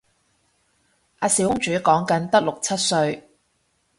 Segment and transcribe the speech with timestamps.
[1.19, 3.29] 阿小公主講緊得六七歲